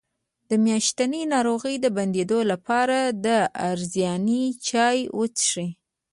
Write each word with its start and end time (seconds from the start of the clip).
د 0.49 0.51
میاشتنۍ 0.65 1.23
ناروغۍ 1.33 1.75
د 1.81 1.85
بندیدو 1.97 2.39
لپاره 2.51 2.97
د 3.25 3.27
رازیانې 3.77 4.43
چای 4.67 4.99
وڅښئ 5.17 5.69